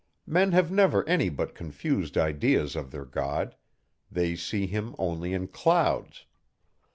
[0.25, 3.55] Men have never any but confused ideas of their God:
[4.11, 6.25] they see him only in clouds.